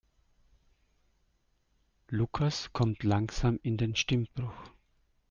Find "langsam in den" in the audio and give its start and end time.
3.03-3.95